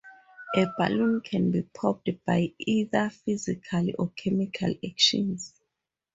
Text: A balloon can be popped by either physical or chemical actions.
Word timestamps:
A 0.55 0.65
balloon 0.79 1.21
can 1.23 1.51
be 1.51 1.61
popped 1.61 2.09
by 2.25 2.53
either 2.57 3.11
physical 3.11 3.85
or 3.99 4.09
chemical 4.17 4.73
actions. 4.83 5.53